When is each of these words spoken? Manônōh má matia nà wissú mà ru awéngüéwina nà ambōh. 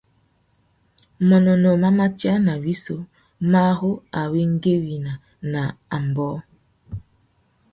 Manônōh 1.29 1.77
má 1.81 1.89
matia 1.99 2.33
nà 2.45 2.53
wissú 2.63 2.95
mà 3.51 3.63
ru 3.77 3.91
awéngüéwina 4.21 5.13
nà 5.51 5.61
ambōh. 5.97 6.37